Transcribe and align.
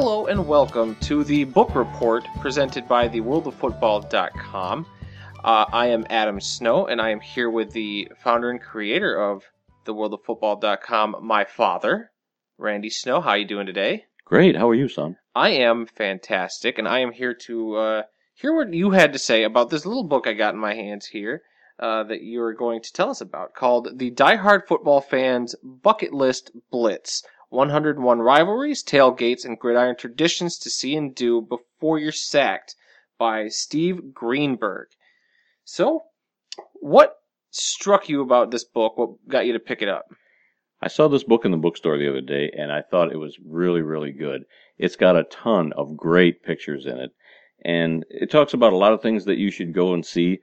Hello 0.00 0.26
and 0.26 0.46
welcome 0.46 0.94
to 1.00 1.24
the 1.24 1.42
book 1.42 1.74
report 1.74 2.24
presented 2.40 2.86
by 2.86 3.08
the 3.08 3.20
worldoffootball.com. 3.20 4.86
Uh, 5.42 5.64
I 5.72 5.88
am 5.88 6.06
Adam 6.08 6.40
Snow 6.40 6.86
and 6.86 7.00
I 7.00 7.10
am 7.10 7.18
here 7.18 7.50
with 7.50 7.72
the 7.72 8.08
founder 8.22 8.48
and 8.48 8.62
creator 8.62 9.20
of 9.20 9.42
the 9.86 9.94
worldoffootball.com, 9.94 11.16
my 11.22 11.44
father, 11.44 12.12
Randy 12.58 12.90
Snow. 12.90 13.20
How 13.20 13.30
are 13.30 13.38
you 13.38 13.44
doing 13.44 13.66
today? 13.66 14.04
Great. 14.24 14.54
How 14.54 14.68
are 14.68 14.74
you, 14.76 14.86
son? 14.86 15.16
I 15.34 15.48
am 15.48 15.86
fantastic 15.86 16.78
and 16.78 16.86
I 16.86 17.00
am 17.00 17.10
here 17.10 17.34
to 17.34 17.74
uh, 17.74 18.02
hear 18.34 18.54
what 18.54 18.72
you 18.72 18.92
had 18.92 19.14
to 19.14 19.18
say 19.18 19.42
about 19.42 19.68
this 19.68 19.84
little 19.84 20.04
book 20.04 20.28
I 20.28 20.34
got 20.34 20.54
in 20.54 20.60
my 20.60 20.74
hands 20.74 21.06
here. 21.06 21.42
Uh, 21.80 22.04
that 22.04 22.22
you're 22.22 22.54
going 22.54 22.82
to 22.82 22.92
tell 22.92 23.10
us 23.10 23.20
about 23.20 23.54
called 23.54 23.98
The 23.98 24.10
Die 24.10 24.36
Hard 24.36 24.62
Football 24.66 25.00
Fans 25.00 25.54
Bucket 25.62 26.12
List 26.12 26.50
Blitz 26.72 27.22
101 27.50 28.18
Rivalries, 28.18 28.82
Tailgates, 28.82 29.44
and 29.44 29.58
Gridiron 29.58 29.96
Traditions 29.96 30.58
to 30.58 30.70
See 30.70 30.94
and 30.94 31.14
Do 31.14 31.40
Before 31.40 31.98
You're 31.98 32.12
Sacked 32.12 32.74
by 33.18 33.48
Steve 33.48 34.12
Greenberg. 34.12 34.88
So, 35.64 36.02
what 36.74 37.16
struck 37.50 38.08
you 38.08 38.20
about 38.20 38.50
this 38.50 38.64
book? 38.64 38.96
What 38.96 39.26
got 39.28 39.46
you 39.46 39.52
to 39.54 39.58
pick 39.58 39.82
it 39.82 39.88
up? 39.88 40.06
I 40.80 40.88
saw 40.88 41.08
this 41.08 41.24
book 41.24 41.44
in 41.44 41.50
the 41.50 41.56
bookstore 41.56 41.98
the 41.98 42.08
other 42.08 42.20
day 42.20 42.52
and 42.56 42.70
I 42.70 42.82
thought 42.82 43.12
it 43.12 43.18
was 43.18 43.36
really, 43.44 43.82
really 43.82 44.12
good. 44.12 44.44
It's 44.76 44.96
got 44.96 45.16
a 45.16 45.24
ton 45.24 45.72
of 45.72 45.96
great 45.96 46.44
pictures 46.44 46.86
in 46.86 46.98
it 46.98 47.10
and 47.64 48.04
it 48.10 48.30
talks 48.30 48.54
about 48.54 48.72
a 48.72 48.76
lot 48.76 48.92
of 48.92 49.02
things 49.02 49.24
that 49.24 49.38
you 49.38 49.50
should 49.50 49.72
go 49.72 49.92
and 49.94 50.06
see. 50.06 50.38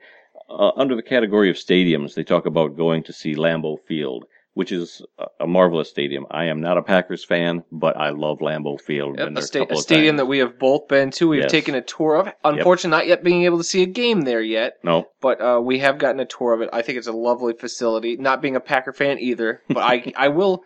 Uh, 0.50 0.70
under 0.76 0.94
the 0.94 1.02
category 1.02 1.48
of 1.48 1.56
stadiums, 1.56 2.14
they 2.14 2.22
talk 2.22 2.46
about 2.46 2.76
going 2.76 3.02
to 3.04 3.12
see 3.12 3.34
Lambeau 3.34 3.78
Field, 3.86 4.26
which 4.56 4.72
is 4.72 5.02
a- 5.38 5.46
marvelous 5.46 5.90
stadium. 5.90 6.24
I 6.30 6.46
am 6.46 6.62
not 6.62 6.78
a 6.78 6.82
Packers 6.82 7.22
fan, 7.22 7.62
but 7.70 7.94
I 7.98 8.08
love 8.08 8.38
Lambeau 8.40 8.80
Field. 8.80 9.18
Yep, 9.18 9.28
a, 9.36 9.42
sta- 9.42 9.66
a 9.68 9.76
stadium 9.76 10.14
times. 10.14 10.20
that 10.20 10.26
we 10.26 10.38
have 10.38 10.58
both 10.58 10.88
been 10.88 11.10
to. 11.10 11.28
We've 11.28 11.42
Yes. 11.42 11.50
taken 11.50 11.74
a 11.74 11.82
tour 11.82 12.16
of. 12.16 12.28
Unfortunately, 12.42 12.96
not 12.96 13.06
yet 13.06 13.22
being 13.22 13.42
able 13.44 13.58
to 13.58 13.64
see 13.64 13.82
a 13.82 13.86
game 13.86 14.22
there 14.22 14.40
yet, 14.40 14.78
No, 14.82 15.08
but 15.20 15.42
uh, 15.42 15.60
we 15.62 15.80
have 15.80 15.98
gotten 15.98 16.20
a 16.20 16.24
tour 16.24 16.54
of 16.54 16.62
it. 16.62 16.70
I 16.72 16.80
think 16.80 16.96
it's 16.96 17.06
a 17.06 17.12
lovely 17.12 17.52
facility. 17.52 18.16
Not 18.16 18.40
being 18.40 18.56
a 18.56 18.60
Packer 18.60 18.94
fan 18.94 19.18
either, 19.18 19.60
but 19.68 19.82
I 19.82 20.10
I 20.16 20.28
will 20.28 20.62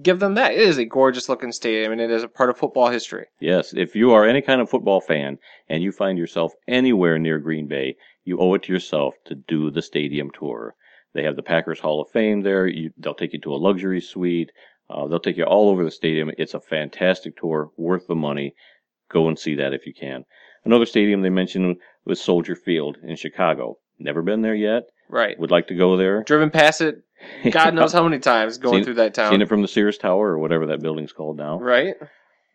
give 0.00 0.20
them 0.20 0.34
that. 0.34 0.52
It 0.52 0.60
is 0.60 0.78
a 0.78 0.84
gorgeous 0.84 1.28
looking 1.28 1.50
stadium, 1.50 1.90
and 1.90 2.00
it 2.00 2.12
is 2.12 2.22
a 2.22 2.28
part 2.28 2.48
of 2.48 2.56
football 2.58 2.90
history. 2.90 3.26
Yes, 3.40 3.74
if 3.74 3.96
you 3.96 4.12
are 4.12 4.24
any 4.24 4.40
kind 4.42 4.60
of 4.60 4.70
football 4.70 5.00
fan 5.00 5.38
and 5.68 5.82
you 5.82 5.90
find 5.90 6.16
yourself 6.16 6.52
anywhere 6.68 7.18
near 7.18 7.40
Green 7.40 7.66
Bay, 7.66 7.96
you 8.24 8.38
owe 8.38 8.54
it 8.54 8.62
to 8.62 8.72
yourself 8.72 9.14
to 9.26 9.34
do 9.34 9.72
the 9.72 9.82
stadium 9.82 10.30
tour. 10.30 10.76
They 11.14 11.24
have 11.24 11.36
the 11.36 11.42
Packers 11.42 11.80
Hall 11.80 12.00
of 12.00 12.10
Fame 12.10 12.42
there. 12.42 12.66
You, 12.66 12.90
they'll 12.98 13.14
take 13.14 13.32
you 13.32 13.40
to 13.40 13.54
a 13.54 13.56
luxury 13.56 14.00
suite. 14.00 14.50
Uh, 14.88 15.06
they'll 15.06 15.20
take 15.20 15.36
you 15.36 15.44
all 15.44 15.68
over 15.70 15.84
the 15.84 15.90
stadium. 15.90 16.30
It's 16.38 16.54
a 16.54 16.60
fantastic 16.60 17.36
tour, 17.36 17.70
worth 17.76 18.06
the 18.06 18.14
money. 18.14 18.54
Go 19.10 19.28
and 19.28 19.38
see 19.38 19.54
that 19.56 19.74
if 19.74 19.86
you 19.86 19.92
can. 19.94 20.24
Another 20.64 20.86
stadium 20.86 21.22
they 21.22 21.30
mentioned 21.30 21.76
was 22.04 22.20
Soldier 22.20 22.54
Field 22.56 22.96
in 23.02 23.16
Chicago. 23.16 23.78
Never 23.98 24.22
been 24.22 24.42
there 24.42 24.54
yet. 24.54 24.84
Right. 25.08 25.38
Would 25.38 25.50
like 25.50 25.68
to 25.68 25.74
go 25.74 25.96
there. 25.96 26.22
Driven 26.24 26.50
past 26.50 26.80
it, 26.80 27.02
God 27.52 27.74
knows 27.74 27.92
how 27.92 28.02
many 28.04 28.18
times 28.18 28.58
going 28.58 28.76
Seen- 28.76 28.84
through 28.84 28.94
that 28.94 29.14
town. 29.14 29.30
Seen 29.30 29.42
it 29.42 29.48
from 29.48 29.62
the 29.62 29.68
Sears 29.68 29.98
Tower 29.98 30.28
or 30.30 30.38
whatever 30.38 30.66
that 30.66 30.80
building's 30.82 31.12
called 31.12 31.36
now. 31.36 31.58
Right. 31.58 31.94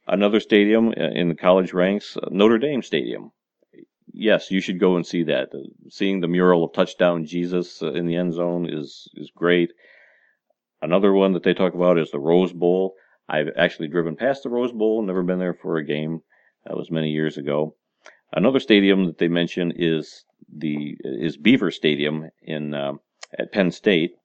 another 0.07 0.39
stadium 0.39 0.89
uh, 0.89 1.09
in 1.13 1.29
the 1.29 1.35
college 1.35 1.73
ranks, 1.73 2.17
uh, 2.17 2.27
Notre 2.31 2.57
Dame 2.57 2.81
Stadium. 2.81 3.31
Yes, 4.19 4.49
you 4.49 4.61
should 4.61 4.79
go 4.79 4.95
and 4.95 5.05
see 5.05 5.23
that. 5.23 5.53
Uh, 5.53 5.59
Seeing 5.89 6.21
the 6.21 6.27
mural 6.27 6.63
of 6.63 6.73
touchdown 6.73 7.25
Jesus 7.25 7.83
uh, 7.83 7.93
in 7.93 8.07
the 8.07 8.15
end 8.15 8.33
zone 8.33 8.67
is 8.67 9.07
is 9.13 9.29
great. 9.29 9.71
Another 10.81 11.13
one 11.13 11.33
that 11.33 11.43
they 11.43 11.53
talk 11.53 11.75
about 11.75 11.99
is 11.99 12.09
the 12.09 12.19
Rose 12.19 12.51
Bowl. 12.51 12.95
I've 13.29 13.49
actually 13.55 13.89
driven 13.89 14.15
past 14.15 14.41
the 14.41 14.49
Rose 14.49 14.71
Bowl, 14.71 15.03
never 15.03 15.21
been 15.21 15.37
there 15.37 15.53
for 15.53 15.77
a 15.77 15.85
game. 15.85 16.21
That 16.65 16.75
was 16.75 16.89
many 16.89 17.11
years 17.11 17.37
ago. 17.37 17.75
Another 18.33 18.59
stadium 18.59 19.05
that 19.05 19.19
they 19.19 19.27
mention 19.27 19.71
is 19.75 20.25
the 20.51 20.97
is 21.03 21.37
Beaver 21.37 21.69
Stadium 21.69 22.31
in 22.41 22.73
um, 22.73 22.99
at 23.37 23.51
Penn 23.51 23.69
State 23.69 24.15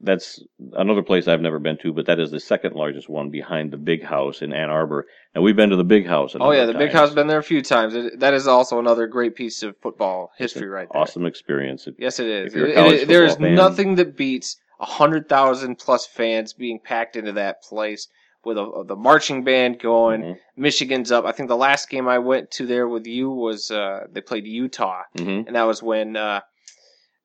that's 0.00 0.42
another 0.72 1.02
place 1.02 1.28
I've 1.28 1.40
never 1.40 1.58
been 1.58 1.76
to, 1.78 1.92
but 1.92 2.06
that 2.06 2.18
is 2.18 2.30
the 2.30 2.40
second 2.40 2.74
largest 2.74 3.08
one 3.08 3.30
behind 3.30 3.70
the 3.70 3.76
Big 3.76 4.02
House 4.02 4.40
in 4.42 4.52
Ann 4.52 4.70
Arbor. 4.70 5.06
And 5.34 5.44
we've 5.44 5.56
been 5.56 5.70
to 5.70 5.76
the 5.76 5.84
Big 5.84 6.06
House. 6.06 6.34
Oh 6.40 6.50
yeah, 6.52 6.64
the 6.66 6.72
big 6.72 6.90
times. 6.90 6.92
house 7.08 7.14
been 7.14 7.26
there 7.26 7.38
a 7.38 7.42
few 7.42 7.62
times. 7.62 7.94
It, 7.94 8.18
that 8.20 8.32
is 8.34 8.46
also 8.46 8.78
another 8.78 9.06
great 9.06 9.34
piece 9.34 9.62
of 9.62 9.76
football 9.82 10.32
history, 10.38 10.68
right 10.68 10.88
there. 10.90 11.02
Awesome 11.02 11.26
experience. 11.26 11.86
It- 11.86 11.96
Yes, 11.98 12.18
it 12.18 12.26
is. 12.26 12.52
If 12.52 12.58
you're 12.58 12.66
a 12.66 12.70
It- 12.70 12.74
college 12.74 12.92
it- 13.02 13.08
there 13.08 13.24
is 13.24 13.36
fan- 13.36 13.54
nothing 13.54 13.94
that 13.96 14.16
beats 14.16 14.56
a 14.80 14.86
hundred 14.86 15.28
thousand 15.28 15.76
plus 15.78 16.06
fans 16.06 16.52
being 16.54 16.78
packed 16.82 17.14
into 17.16 17.32
that 17.32 17.62
place 17.62 18.08
with 18.42 18.56
a, 18.56 18.84
the 18.86 18.96
marching 18.96 19.44
band 19.44 19.78
going. 19.78 20.22
Mhm, 20.22 20.36
Michigan's 20.56 21.12
up. 21.12 21.26
I 21.26 21.32
think 21.32 21.50
the 21.50 21.56
last 21.56 21.90
game 21.90 22.08
I 22.08 22.18
went 22.18 22.50
to 22.52 22.66
there 22.66 22.88
with 22.88 23.06
you 23.06 23.30
was 23.30 23.70
uh, 23.70 24.06
they 24.10 24.22
played 24.22 24.46
Utah, 24.46 25.02
mhm. 25.18 25.46
and 25.46 25.54
that 25.56 25.64
was 25.64 25.82
when 25.82 26.16
uh, 26.16 26.40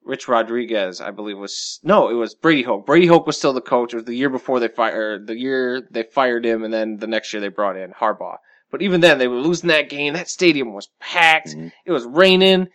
Rich 0.06 0.28
Rodriguez, 0.28 1.02
I 1.02 1.12
believe, 1.12 1.38
was 1.38 1.80
no, 1.84 2.10
it 2.10 2.14
was 2.14 2.36
Brady 2.36 2.62
Hoke. 2.64 2.86
Brady 2.86 3.08
Hoke 3.08 3.26
was 3.26 3.38
still 3.38 3.54
the 3.54 3.62
coach. 3.62 3.94
It 3.94 3.98
was 3.98 4.06
the 4.06 4.16
year 4.16 4.30
before 4.30 4.60
they 4.60 4.68
fired, 4.68 5.28
the 5.28 5.36
year 5.38 5.88
they 5.92 6.04
fired 6.04 6.46
him, 6.46 6.64
and 6.64 6.74
then 6.74 6.98
the 6.98 7.08
next 7.08 7.34
year 7.34 7.42
they 7.42 7.48
brought 7.50 7.76
in 7.76 7.92
Harbaugh. 7.92 8.38
But 8.72 8.82
even 8.82 9.02
then, 9.02 9.18
they 9.18 9.28
were 9.28 9.38
losing 9.40 9.70
that 9.70 9.90
game. 9.90 10.14
That 10.14 10.28
stadium 10.30 10.74
was 10.74 10.90
packed. 11.00 11.50
Mhm. 11.50 11.72
It 11.86 11.92
was 11.92 12.06
raining. 12.06 12.68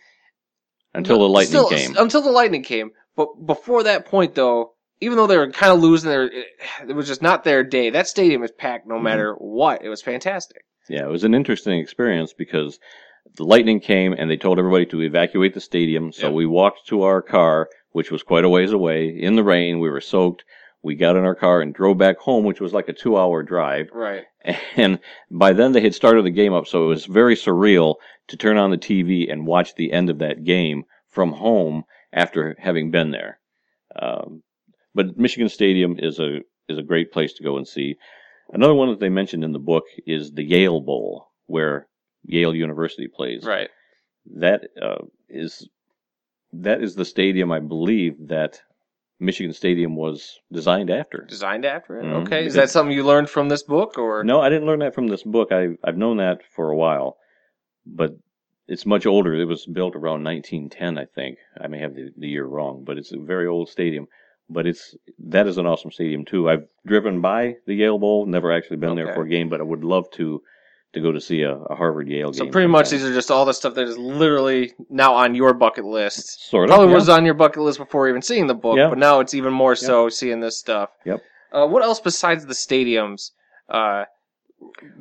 Until 0.93 1.19
the 1.19 1.29
lightning 1.29 1.63
Still- 1.63 1.69
came. 1.69 1.95
Until 1.97 2.21
the 2.21 2.31
lightning 2.31 2.63
came. 2.63 2.91
But 3.15 3.45
before 3.45 3.83
that 3.83 4.05
point, 4.05 4.35
though, 4.35 4.73
even 4.99 5.17
though 5.17 5.27
they 5.27 5.37
were 5.37 5.51
kind 5.51 5.71
of 5.73 5.79
losing, 5.79 6.09
their, 6.09 6.25
it, 6.87 6.93
was 6.93 7.07
just 7.07 7.21
not 7.21 7.43
their 7.43 7.63
day. 7.63 7.89
That 7.89 8.07
stadium 8.07 8.43
is 8.43 8.51
packed 8.51 8.87
no 8.87 8.95
Mhm. 8.95 9.03
matter 9.03 9.33
what. 9.35 9.83
It 9.83 9.89
was 9.89 10.01
fantastic. 10.01 10.63
Yeah, 10.89 11.03
it 11.05 11.09
was 11.09 11.23
an 11.23 11.33
interesting 11.33 11.79
experience 11.79 12.33
because 12.33 12.79
the 13.35 13.43
lightning 13.45 13.79
came 13.79 14.13
and 14.13 14.29
they 14.29 14.37
told 14.37 14.59
everybody 14.59 14.85
to 14.87 15.01
evacuate 15.01 15.53
the 15.53 15.61
stadium. 15.61 16.11
So 16.11 16.27
Yep. 16.27 16.33
we 16.35 16.45
walked 16.45 16.87
to 16.87 17.03
our 17.03 17.21
car, 17.21 17.69
which 17.91 18.11
was 18.11 18.23
quite 18.23 18.43
a 18.45 18.49
ways 18.49 18.71
away, 18.71 19.07
in 19.07 19.35
the 19.35 19.43
rain. 19.43 19.79
We 19.79 19.89
were 19.89 20.01
soaked. 20.01 20.43
We 20.83 20.95
got 20.95 21.15
in 21.15 21.23
our 21.25 21.35
car 21.35 21.61
and 21.61 21.73
drove 21.73 21.97
back 21.97 22.17
home, 22.17 22.43
which 22.43 22.59
was 22.59 22.73
like 22.73 22.89
a 22.89 22.93
two 22.93 23.15
hour 23.17 23.43
drive. 23.43 23.89
Right. 23.93 24.23
And 24.75 24.99
by 25.29 25.53
then 25.53 25.71
they 25.73 25.81
had 25.81 25.93
started 25.93 26.25
the 26.25 26.31
game 26.31 26.53
up, 26.53 26.65
so 26.65 26.85
it 26.85 26.87
was 26.87 27.05
very 27.05 27.35
surreal 27.35 27.95
to 28.29 28.37
turn 28.37 28.57
on 28.57 28.71
the 28.71 28.77
TV 28.77 29.31
and 29.31 29.45
watch 29.45 29.75
the 29.75 29.91
end 29.91 30.09
of 30.09 30.17
that 30.19 30.43
game 30.43 30.85
from 31.09 31.33
home 31.33 31.83
after 32.11 32.55
having 32.57 32.89
been 32.89 33.11
there. 33.11 33.39
Um, 33.95 34.41
but 34.95 35.17
Michigan 35.17 35.49
Stadium 35.49 35.97
is 35.99 36.19
a 36.19 36.39
is 36.67 36.77
a 36.79 36.83
great 36.83 37.11
place 37.11 37.33
to 37.33 37.43
go 37.43 37.57
and 37.57 37.67
see. 37.67 37.97
Another 38.51 38.73
one 38.73 38.89
that 38.89 38.99
they 38.99 39.09
mentioned 39.09 39.43
in 39.43 39.51
the 39.51 39.59
book 39.59 39.83
is 40.07 40.31
the 40.31 40.43
Yale 40.43 40.79
Bowl, 40.81 41.27
where 41.45 41.87
Yale 42.23 42.55
University 42.55 43.07
plays. 43.07 43.43
Right. 43.45 43.69
That 44.35 44.69
uh, 44.81 45.05
is 45.29 45.67
that 46.53 46.83
is 46.83 46.95
the 46.95 47.05
stadium 47.05 47.51
I 47.51 47.59
believe 47.59 48.15
that 48.27 48.61
Michigan 49.19 49.53
Stadium 49.53 49.95
was 49.95 50.39
designed 50.51 50.89
after. 50.89 51.25
Designed 51.29 51.65
after 51.65 51.99
it. 51.99 52.05
Mhm. 52.05 52.25
Okay. 52.25 52.45
Is 52.45 52.55
that 52.55 52.69
something 52.69 52.95
you 52.95 53.03
learned 53.03 53.29
from 53.29 53.49
this 53.49 53.63
book, 53.63 53.97
or 53.97 54.23
No, 54.23 54.41
I 54.41 54.49
didn't 54.49 54.67
learn 54.67 54.79
that 54.79 54.95
from 54.95 55.07
this 55.07 55.23
book. 55.23 55.51
I 55.51 55.69
I've 55.83 55.97
known 55.97 56.17
that 56.17 56.41
for 56.55 56.69
a 56.71 56.75
while, 56.77 57.17
but 57.85 58.15
it's 58.67 58.85
much 58.85 59.05
older. 59.05 59.33
It 59.35 59.45
was 59.45 59.65
built 59.65 59.95
around 59.95 60.23
1910, 60.23 60.97
I 60.97 61.05
think. 61.05 61.37
I 61.59 61.67
may 61.67 61.79
have 61.79 61.93
the, 61.93 62.11
the 62.17 62.27
year 62.27 62.45
wrong, 62.45 62.83
but 62.85 62.97
it's 62.97 63.11
a 63.11 63.17
very 63.19 63.47
old 63.47 63.69
stadium. 63.69 64.07
But 64.49 64.65
it's 64.67 64.95
that 65.19 65.47
is 65.47 65.57
an 65.57 65.65
awesome 65.65 65.91
stadium 65.91 66.25
too. 66.25 66.49
I've 66.49 66.67
driven 66.85 67.21
by 67.21 67.55
the 67.67 67.75
Yale 67.75 67.99
Bowl, 67.99 68.25
never 68.25 68.51
actually 68.51 68.77
been 68.77 68.95
there 68.95 69.13
for 69.13 69.23
a 69.23 69.29
game, 69.29 69.49
but 69.49 69.61
I 69.61 69.63
would 69.63 69.83
love 69.83 70.09
to 70.11 70.41
to 70.93 71.01
go 71.01 71.11
to 71.11 71.21
see 71.21 71.41
a, 71.43 71.55
a 71.55 71.75
Harvard 71.75 72.09
Yale 72.09 72.33
So 72.33 72.43
game. 72.43 72.49
So 72.49 72.51
pretty 72.51 72.67
much 72.67 72.89
these 72.89 73.03
are 73.03 73.13
just 73.13 73.31
all 73.31 73.45
the 73.45 73.53
stuff 73.53 73.75
that 73.75 73.87
is 73.87 73.97
literally 73.97 74.73
now 74.89 75.13
on 75.13 75.35
your 75.35 75.53
bucket 75.53 75.85
list. 75.85 76.49
sort 76.49 76.65
of 76.65 76.69
Probably 76.69 76.89
yeah. 76.89 76.95
was 76.95 77.09
on 77.09 77.25
your 77.25 77.33
bucket 77.33 77.61
list 77.63 77.77
before 77.79 78.09
even 78.09 78.21
seeing 78.21 78.47
the 78.47 78.53
book, 78.55 78.77
Yeah. 78.77 78.89
but 78.89 78.97
now 78.97 79.19
it's 79.19 79.33
even 79.33 79.53
more 79.53 79.75
so 79.75 80.09
seeing 80.09 80.39
this 80.41 80.57
stuff. 80.57 80.89
Yep. 81.05 81.21
Uh, 81.53 81.67
what 81.67 81.83
else 81.83 81.99
besides 81.99 82.45
the 82.45 82.53
stadiums 82.53 83.31
uh, 83.69 84.05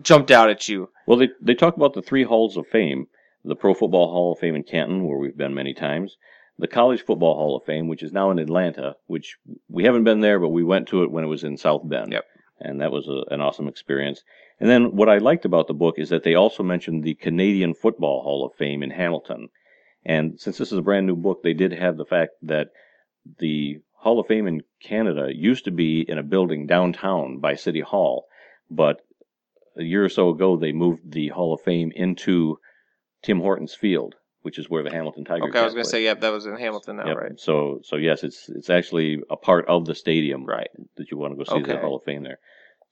jumped 0.03 0.31
out 0.31 0.51
at 0.51 0.69
you? 0.69 0.91
Well, 1.07 1.19
they 1.19 1.29
they 1.41 1.55
talk 1.55 1.77
about 1.77 1.95
the 1.95 2.03
three 2.03 2.25
halls 2.25 2.57
of 2.57 2.67
fame: 2.67 3.07
the 3.45 3.57
Pro 3.57 3.75
Football 3.75 4.11
Hall 4.11 4.33
of 4.33 4.39
Fame 4.39 4.55
in 4.57 4.63
Canton, 4.63 5.05
where 5.07 5.19
we've 5.19 5.37
been 5.37 5.55
many 5.55 5.75
times, 5.75 6.17
the 6.59 6.67
College 6.69 7.05
Football 7.05 7.35
Hall 7.35 7.57
of 7.57 7.65
Fame, 7.65 7.89
which 7.89 8.03
is 8.03 8.13
now 8.13 8.31
in 8.31 8.39
Atlanta, 8.39 8.97
which 9.07 9.37
we 9.69 9.85
haven't 9.85 10.05
been 10.05 10.21
there, 10.21 10.39
but 10.41 10.49
we 10.49 10.65
went 10.65 10.89
to 10.89 11.03
it 11.03 11.11
when 11.11 11.25
it 11.25 11.29
was 11.29 11.45
in 11.45 11.57
South 11.57 11.83
Bend. 11.89 12.13
Yep. 12.13 12.25
And 12.61 12.81
that 12.81 12.93
was 12.93 13.09
a, 13.09 13.33
an 13.33 13.41
awesome 13.41 13.69
experience. 13.69 14.23
And 14.61 14.69
then 14.69 14.95
what 14.95 15.09
I 15.09 15.19
liked 15.19 15.45
about 15.47 15.67
the 15.67 15.75
book 15.75 15.99
is 15.99 16.11
that 16.11 16.23
they 16.23 16.35
also 16.35 16.63
mentioned 16.63 17.03
the 17.03 17.15
Canadian 17.15 17.73
Football 17.75 18.23
Hall 18.23 18.45
of 18.45 18.55
Fame 18.55 18.83
in 18.83 18.91
Hamilton. 18.91 19.49
And 20.05 20.39
since 20.39 20.59
this 20.59 20.71
is 20.71 20.79
a 20.79 20.83
brand 20.83 21.07
new 21.07 21.17
book, 21.17 21.43
they 21.43 21.55
did 21.55 21.73
have 21.73 21.97
the 21.97 22.05
fact 22.05 22.33
that 22.43 22.69
the 23.39 23.79
Hall 23.95 24.21
of 24.21 24.27
Fame 24.27 24.47
in 24.47 24.63
Canada 24.83 25.29
used 25.35 25.65
to 25.65 25.71
be 25.71 26.03
in 26.09 26.19
a 26.19 26.23
building 26.23 26.67
downtown 26.67 27.39
by 27.39 27.55
City 27.55 27.81
Hall, 27.81 28.27
but 28.71 29.01
a 29.77 29.83
year 29.83 30.05
or 30.05 30.09
so 30.09 30.31
ago 30.31 30.57
they 30.57 30.73
moved 30.73 31.11
the 31.13 31.29
Hall 31.29 31.55
of 31.55 31.61
Fame 31.63 31.93
into 31.95 32.59
Tim 33.23 33.41
Hortons 33.41 33.75
Field, 33.75 34.15
which 34.43 34.59
is 34.59 34.69
where 34.71 34.83
the 34.83 34.91
Hamilton 34.91 35.25
Tiger. 35.25 35.45
Okay, 35.49 35.59
I 35.59 35.65
was 35.65 35.75
going 35.75 35.85
to 35.85 35.91
say, 35.91 36.05
yep, 36.05 36.21
that 36.21 36.33
was 36.33 36.47
in 36.47 36.57
Hamilton 36.57 36.97
now, 36.97 37.07
Yep. 37.09 37.17
right? 37.17 37.39
So 37.41 37.81
so 37.83 37.97
yes, 37.97 38.25
it's 38.25 38.49
it's 38.49 38.71
actually 38.71 39.21
a 39.31 39.37
part 39.37 39.67
of 39.69 39.85
the 39.87 39.95
stadium 39.95 40.45
Right. 40.45 40.69
that 40.97 41.11
you 41.11 41.19
want 41.19 41.33
to 41.33 41.37
go 41.37 41.45
see 41.45 41.63
Okay. 41.63 41.73
the 41.75 41.79
Hall 41.79 41.97
of 41.97 42.03
Fame 42.03 42.23
there. 42.23 42.39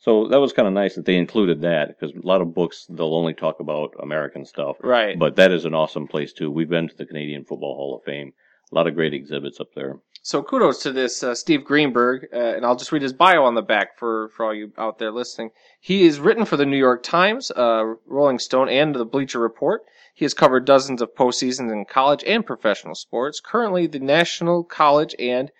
So 0.00 0.29
that 0.29 0.41
was 0.41 0.53
kind 0.53 0.69
of 0.69 0.75
nice 0.75 0.95
that 0.95 1.06
they 1.06 1.17
included 1.17 1.61
that 1.62 1.89
because 1.89 2.15
a 2.15 2.27
lot 2.27 2.41
of 2.41 2.55
books 2.55 2.87
they'll 2.89 3.15
only 3.15 3.35
talk 3.35 3.59
about 3.61 3.95
American 4.00 4.45
stuff. 4.45 4.77
Right. 4.81 5.19
But 5.19 5.37
that 5.37 5.50
is 5.50 5.65
an 5.65 5.75
awesome 5.75 6.06
place 6.06 6.33
too. 6.33 6.50
We've 6.50 6.69
been 6.69 6.89
to 6.89 6.97
the 6.97 7.06
Canadian 7.06 7.45
Football 7.45 7.75
Hall 7.75 7.97
of 7.97 8.05
Fame. 8.05 8.33
A 8.71 8.75
lot 8.75 8.87
of 8.87 8.95
great 8.95 9.15
exhibits 9.15 9.61
up 9.61 9.75
there. 9.75 9.99
So 10.23 10.43
kudos 10.43 10.83
to 10.83 10.93
this 10.93 11.23
uh, 11.23 11.35
Steve 11.35 11.65
Greenberg, 11.65 12.27
uh, 12.33 12.37
and 12.37 12.67
I'll 12.67 12.77
just 12.77 12.93
read 12.93 13.03
his 13.03 13.12
bio 13.12 13.45
on 13.45 13.55
the 13.55 13.62
back 13.62 13.99
for, 13.99 14.29
for 14.37 14.45
all 14.47 14.55
you 14.55 14.73
out 14.77 14.99
there 14.99 15.11
listening. 15.11 15.50
He 15.81 16.05
is 16.05 16.21
written 16.21 16.45
for 16.45 16.56
the 16.56 16.67
New 16.67 16.77
York 16.77 17.03
Times, 17.03 17.50
uh, 17.53 17.95
Rolling 18.06 18.39
Stone, 18.39 18.69
and 18.69 18.95
the 18.95 19.06
Bleacher 19.06 19.39
Report. 19.39 19.83
He 20.15 20.25
has 20.25 20.35
covered 20.35 20.65
dozens 20.65 21.00
of 21.00 21.15
postseasons 21.15 21.73
in 21.73 21.87
college 21.87 22.23
and 22.25 22.45
professional 22.45 22.95
sports. 22.95 23.41
Currently, 23.41 23.87
the 23.87 24.00
National 24.00 24.65
College 24.65 25.15
and 25.19 25.50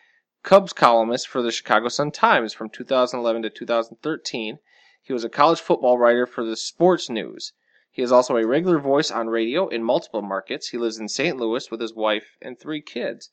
Cubs 0.43 0.73
columnist 0.73 1.29
for 1.29 1.43
the 1.43 1.51
Chicago 1.51 1.89
Sun 1.89 2.13
Times 2.13 2.53
from 2.53 2.71
2011 2.71 3.43
to 3.43 3.51
2013. 3.51 4.59
He 5.03 5.13
was 5.13 5.25
a 5.25 5.29
college 5.29 5.61
football 5.61 5.99
writer 5.99 6.27
for 6.27 6.45
the 6.45 6.57
Sports 6.57 7.11
News. 7.11 7.53
He 7.91 8.03
is 8.03 8.13
also 8.13 8.37
a 8.37 8.47
regular 8.47 8.79
voice 8.79 9.11
on 9.11 9.29
radio 9.29 9.69
in 9.69 9.83
multiple 9.83 10.23
markets. 10.23 10.69
He 10.69 10.79
lives 10.79 10.99
in 10.99 11.09
St. 11.09 11.37
Louis 11.37 11.71
with 11.71 11.81
his 11.81 11.95
wife 11.95 12.37
and 12.41 12.59
three 12.59 12.81
kids. 12.81 13.31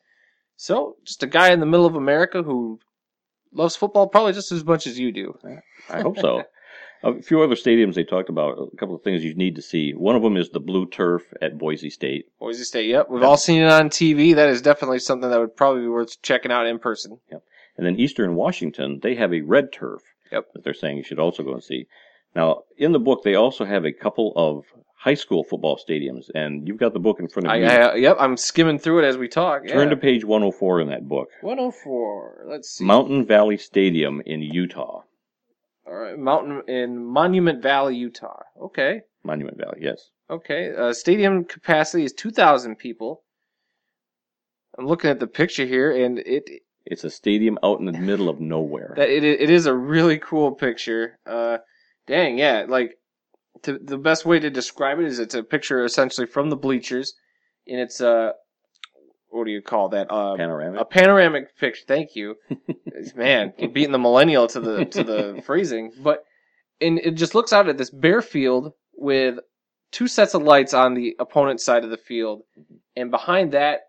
So, 0.56 0.96
just 1.04 1.22
a 1.22 1.28
guy 1.28 1.52
in 1.52 1.60
the 1.60 1.66
middle 1.66 1.86
of 1.86 1.96
America 1.96 2.42
who 2.42 2.80
loves 3.52 3.76
football 3.76 4.08
probably 4.08 4.34
just 4.34 4.52
as 4.52 4.66
much 4.66 4.88
as 4.88 4.98
you 4.98 5.12
do. 5.12 5.38
I 5.90 6.02
hope 6.02 6.18
so. 6.18 6.44
a 7.04 7.22
few 7.22 7.42
other 7.42 7.56
stadiums 7.56 7.96
they 7.96 8.04
talked 8.04 8.30
about, 8.30 8.58
a 8.74 8.78
couple 8.78 8.96
of 8.96 9.04
things 9.04 9.24
you 9.24 9.34
need 9.36 9.56
to 9.56 9.62
see. 9.62 9.94
One 9.94 10.16
of 10.16 10.22
them 10.22 10.38
is 10.38 10.50
the 10.50 10.60
blue 10.60 10.86
turf 10.88 11.24
at 11.42 11.58
Boise 11.58 11.90
State. 11.90 12.26
Boise 12.40 12.64
State, 12.64 12.88
yep. 12.88 13.10
We've 13.10 13.24
all 13.24 13.38
seen 13.38 13.62
it 13.62 13.72
on 13.72 13.90
TV. 13.90 14.36
That 14.36 14.50
is 14.50 14.62
definitely 14.62 15.00
something 15.00 15.30
that 15.30 15.40
would 15.40 15.56
probably 15.56 15.82
be 15.82 15.88
worth 15.88 16.22
checking 16.22 16.52
out 16.52 16.66
in 16.66 16.80
person. 16.80 17.20
Yep. 17.32 17.44
And 17.78 17.86
then 17.86 18.00
Eastern 18.00 18.36
Washington, 18.36 19.00
they 19.04 19.16
have 19.16 19.34
a 19.34 19.42
red 19.42 19.72
turf 19.72 20.02
Yep. 20.32 20.54
that 20.54 20.64
they're 20.64 20.74
saying 20.74 20.98
you 20.98 21.04
should 21.04 21.20
also 21.20 21.44
go 21.44 21.54
and 21.54 21.64
see. 21.64 21.88
Now, 22.36 22.64
in 22.78 22.92
the 22.92 23.00
book, 23.00 23.24
they 23.24 23.36
also 23.36 23.64
have 23.64 23.86
a 23.86 23.92
couple 23.94 24.34
of 24.36 24.66
high 24.98 25.14
school 25.14 25.44
football 25.44 25.78
stadiums, 25.78 26.30
and 26.34 26.68
you've 26.68 26.80
got 26.80 26.94
the 26.94 27.00
book 27.00 27.20
in 27.20 27.28
front 27.28 27.46
of 27.46 27.52
I, 27.52 27.58
you. 27.58 27.66
I, 27.66 27.96
yep, 27.96 28.18
I'm 28.20 28.36
skimming 28.36 28.80
through 28.80 29.04
it 29.04 29.08
as 29.08 29.18
we 29.18 29.28
talk. 29.28 29.68
Turn 29.68 29.88
yeah. 29.88 29.90
to 29.92 29.98
page 29.98 30.26
104 30.26 30.82
in 30.82 30.90
that 30.90 31.08
book. 31.08 31.30
104. 31.42 32.46
Let's 32.48 32.72
see. 32.72 32.84
Mountain 32.84 33.26
Valley 33.26 33.58
Stadium 33.58 34.22
in 34.26 34.42
Utah. 34.42 35.04
All 35.88 35.96
right, 35.96 36.18
Mountain 36.18 36.64
in 36.68 37.06
Monument 37.06 37.62
Valley, 37.62 37.96
Utah. 37.96 38.42
Okay. 38.60 39.02
Monument 39.24 39.58
Valley, 39.58 39.80
yes. 39.82 40.10
Okay. 40.30 40.74
Uh, 40.76 40.94
stadium 40.94 41.46
capacity 41.46 42.04
is 42.04 42.14
2,000 42.14 42.76
people. 42.76 43.24
I'm 44.78 44.88
looking 44.88 45.10
at 45.10 45.20
the 45.20 45.28
picture 45.28 45.66
here, 45.66 45.92
and 45.92 46.20
it 46.20 46.50
It's 46.86 47.04
a 47.04 47.10
stadium 47.10 47.58
out 47.64 47.80
in 47.80 47.86
the 47.86 47.94
middle 47.94 48.30
of 48.30 48.40
nowhere. 48.40 48.94
that 48.98 49.10
it 49.10 49.24
it 49.24 49.50
is 49.50 49.66
a 49.68 49.74
really 49.74 50.18
cool 50.20 50.52
picture. 50.52 51.18
Uh, 51.26 51.60
dang, 52.08 52.38
yeah. 52.38 52.66
Like 52.68 52.98
to, 53.64 53.78
the 53.78 53.98
best 53.98 54.26
way 54.26 54.40
to 54.40 54.50
describe 54.50 55.00
it 55.00 55.06
is 55.06 55.20
it's 55.20 55.36
a 55.36 55.44
picture 55.44 55.86
essentially 55.86 56.28
from 56.28 56.50
the 56.50 56.58
bleachers, 56.58 57.14
and 57.68 57.80
it's 57.80 58.02
uh, 58.02 58.32
what 59.36 59.46
do 59.46 59.52
you 59.52 59.62
call 59.62 59.90
that? 59.90 60.08
Uh, 60.10 60.36
Panoramic. 60.36 60.80
a 60.80 60.86
panoramic 60.86 61.58
picture. 61.58 61.84
Thank 61.88 62.16
you, 62.16 62.36
man. 63.16 63.54
Beating 63.58 63.92
the 63.92 64.00
millennial 64.00 64.48
to 64.48 64.60
the 64.60 64.86
to 64.86 65.04
the 65.04 65.42
phrasing, 65.46 65.92
but 66.02 66.24
and 66.80 67.00
it 67.00 67.12
just 67.16 67.36
looks 67.36 67.52
out 67.54 67.68
at 67.68 67.78
this 67.78 67.90
bare 67.90 68.22
field 68.22 68.74
with 68.94 69.40
two 69.92 70.08
sets 70.08 70.34
of 70.34 70.44
lights 70.44 70.74
on 70.74 70.94
the 70.94 71.16
opponent's 71.20 71.64
side 71.66 71.84
of 71.84 71.90
the 71.90 71.98
field, 71.98 72.44
and 72.96 73.12
behind 73.12 73.52
that, 73.52 73.82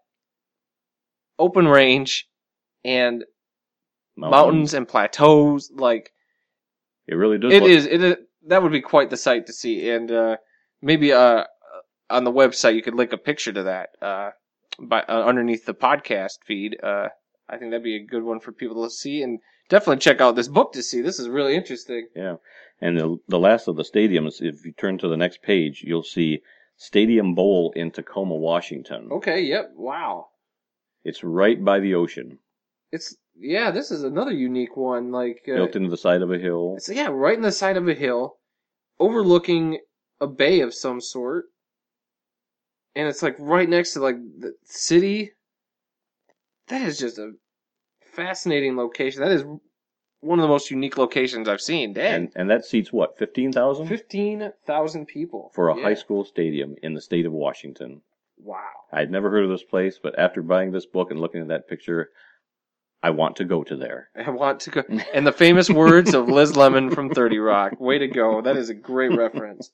open 1.38 1.68
range 1.68 2.28
and 2.84 3.24
mountains 4.16 4.74
and 4.74 4.88
plateaus. 4.88 5.70
Like 5.74 6.10
It 7.06 7.14
really 7.14 7.38
does. 7.38 7.52
It 7.52 7.62
is. 7.62 7.86
It 7.86 7.92
look- 7.92 8.02
is. 8.02 8.02
It 8.02 8.02
is. 8.02 8.16
That 8.48 8.62
would 8.62 8.72
be 8.72 8.80
quite 8.80 9.10
the 9.10 9.16
sight 9.16 9.46
to 9.46 9.52
see, 9.52 9.90
and 9.90 10.10
uh, 10.10 10.36
maybe 10.80 11.12
uh, 11.12 11.44
on 12.10 12.24
the 12.24 12.32
website 12.32 12.74
you 12.76 12.82
could 12.82 12.94
link 12.94 13.12
a 13.12 13.18
picture 13.18 13.52
to 13.52 13.64
that 13.64 13.88
uh, 14.00 14.30
by 14.80 15.02
uh, 15.02 15.24
underneath 15.24 15.66
the 15.66 15.74
podcast 15.74 16.38
feed. 16.44 16.78
Uh, 16.82 17.08
I 17.48 17.56
think 17.56 17.70
that'd 17.70 17.84
be 17.84 17.96
a 17.96 18.04
good 18.04 18.22
one 18.22 18.40
for 18.40 18.52
people 18.52 18.84
to 18.84 18.90
see, 18.90 19.22
and 19.22 19.40
definitely 19.68 19.98
check 19.98 20.20
out 20.20 20.36
this 20.36 20.48
book 20.48 20.72
to 20.72 20.82
see. 20.82 21.00
This 21.00 21.18
is 21.18 21.28
really 21.28 21.56
interesting. 21.56 22.08
Yeah. 22.14 22.36
And 22.80 22.98
the, 22.98 23.18
the 23.28 23.38
last 23.38 23.68
of 23.68 23.76
the 23.76 23.84
stadiums, 23.84 24.42
if 24.42 24.64
you 24.64 24.72
turn 24.72 24.98
to 24.98 25.08
the 25.08 25.16
next 25.16 25.42
page, 25.42 25.82
you'll 25.86 26.02
see 26.02 26.42
Stadium 26.76 27.34
Bowl 27.34 27.72
in 27.74 27.90
Tacoma, 27.90 28.34
Washington. 28.34 29.08
Okay. 29.10 29.40
Yep. 29.42 29.72
Wow. 29.76 30.28
It's 31.04 31.22
right 31.22 31.64
by 31.64 31.78
the 31.78 31.94
ocean, 31.94 32.40
It's 32.90 33.16
yeah. 33.38 33.70
This 33.70 33.92
is 33.92 34.02
another 34.02 34.32
unique 34.32 34.76
one. 34.76 35.12
Like 35.12 35.42
uh, 35.48 35.54
built 35.54 35.76
into 35.76 35.88
the 35.88 35.96
side 35.96 36.20
of 36.20 36.32
a 36.32 36.38
hill. 36.38 36.74
It's 36.76 36.88
yeah, 36.88 37.08
right 37.10 37.36
in 37.36 37.42
the 37.42 37.52
side 37.52 37.76
of 37.76 37.86
a 37.86 37.94
hill, 37.94 38.38
overlooking 38.98 39.78
a 40.20 40.26
bay 40.26 40.60
of 40.60 40.74
some 40.74 41.00
sort, 41.00 41.44
and 42.96 43.06
it's 43.06 43.22
like 43.22 43.36
right 43.38 43.68
next 43.68 43.92
to 43.92 44.00
like 44.00 44.16
the 44.38 44.54
city. 44.64 45.32
That 46.68 46.82
is 46.82 46.98
just 46.98 47.18
a 47.18 47.32
fascinating 48.12 48.76
location. 48.76 49.20
That 49.22 49.30
is 49.30 49.44
one 50.20 50.38
of 50.40 50.42
the 50.42 50.48
most 50.48 50.70
unique 50.70 50.98
locations 50.98 51.48
I've 51.48 51.60
seen. 51.60 51.92
Dang, 51.92 52.14
And, 52.14 52.32
and 52.34 52.50
that 52.50 52.64
seats 52.64 52.92
what, 52.92 53.16
15,000? 53.18 53.86
fifteen 53.86 54.50
thousand 54.66 55.06
people 55.06 55.52
For 55.54 55.68
a 55.68 55.76
Yeah. 55.76 55.82
high 55.84 55.94
school 55.94 56.24
stadium 56.24 56.74
in 56.82 56.94
the 56.94 57.00
state 57.00 57.26
of 57.26 57.32
Washington. 57.32 58.02
Wow. 58.38 58.58
I'd 58.92 59.10
never 59.10 59.30
heard 59.30 59.44
of 59.44 59.50
this 59.50 59.62
place, 59.62 60.00
but 60.02 60.18
after 60.18 60.42
buying 60.42 60.72
this 60.72 60.86
book 60.86 61.10
and 61.10 61.20
looking 61.20 61.42
at 61.42 61.48
that 61.48 61.68
picture, 61.68 62.10
I 63.02 63.10
want 63.10 63.36
to 63.36 63.44
go 63.44 63.62
to 63.62 63.76
there. 63.76 64.08
I 64.16 64.30
want 64.30 64.60
to 64.60 64.70
go. 64.70 64.82
And 65.14 65.26
the 65.26 65.32
famous 65.32 65.70
words 65.70 66.14
of 66.14 66.28
Liz 66.28 66.56
Lemon 66.56 66.90
from 66.90 67.10
Thirty 67.10 67.38
Rock. 67.38 67.78
Way 67.80 67.98
to 67.98 68.08
go! 68.08 68.40
That 68.40 68.56
is 68.56 68.68
a 68.70 68.74
great 68.74 69.14
reference. 69.16 69.70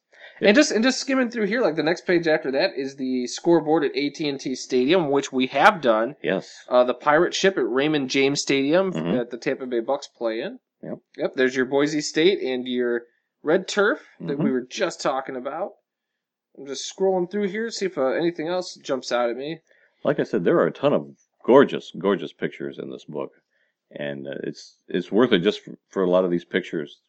And 0.48 0.56
just 0.56 0.70
and 0.72 0.82
just 0.82 1.00
skimming 1.00 1.30
through 1.30 1.46
here, 1.46 1.60
like 1.60 1.76
the 1.76 1.82
next 1.82 2.06
page 2.06 2.26
after 2.26 2.50
that 2.52 2.70
is 2.76 2.96
the 2.96 3.26
scoreboard 3.26 3.84
at 3.84 3.96
AT 3.96 4.20
and 4.20 4.40
T 4.40 4.54
Stadium, 4.54 5.10
which 5.10 5.32
we 5.32 5.46
have 5.48 5.80
done. 5.80 6.16
Yes. 6.22 6.64
Uh, 6.68 6.84
the 6.84 6.94
pirate 6.94 7.34
ship 7.34 7.56
at 7.58 7.68
Raymond 7.68 8.10
James 8.10 8.40
Stadium 8.42 8.92
Mhm. 8.92 9.16
that 9.18 9.30
the 9.30 9.38
Tampa 9.38 9.66
Bay 9.66 9.80
Bucks 9.80 10.08
play 10.08 10.40
in. 10.40 10.58
Yep. 10.82 10.98
Yep. 11.16 11.34
There's 11.36 11.54
your 11.56 11.66
Boise 11.66 12.00
State 12.00 12.40
and 12.42 12.66
your 12.66 13.02
red 13.42 13.68
turf 13.68 14.00
that 14.20 14.38
Mhm. 14.38 14.44
we 14.44 14.50
were 14.50 14.62
just 14.62 15.00
talking 15.00 15.36
about. 15.36 15.72
I'm 16.58 16.66
just 16.66 16.92
scrolling 16.94 17.30
through 17.30 17.48
here, 17.48 17.70
see 17.70 17.86
if 17.86 17.96
uh, 17.96 18.06
anything 18.06 18.48
else 18.48 18.74
jumps 18.74 19.10
out 19.12 19.30
at 19.30 19.36
me. 19.36 19.60
Like 20.04 20.18
I 20.20 20.24
said, 20.24 20.44
there 20.44 20.58
are 20.58 20.66
a 20.66 20.72
ton 20.72 20.92
of 20.92 21.16
gorgeous, 21.44 21.92
gorgeous 21.98 22.32
pictures 22.32 22.78
in 22.78 22.90
this 22.90 23.04
book. 23.04 23.30
And 23.94 24.26
uh, 24.26 24.34
it's 24.42 24.76
it's 24.88 25.12
worth 25.12 25.32
it 25.32 25.40
just 25.40 25.60
for, 25.60 25.74
for 25.90 26.02
a 26.02 26.10
lot 26.10 26.24
of 26.24 26.30
these 26.30 26.44
pictures. 26.44 27.00